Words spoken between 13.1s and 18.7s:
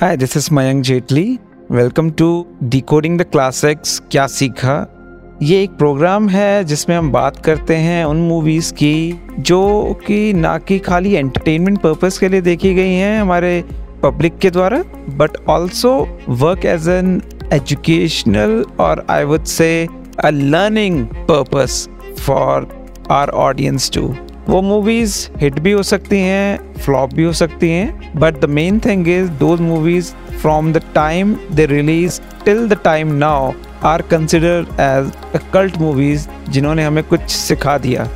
हमारे पब्लिक के द्वारा but also work as an educational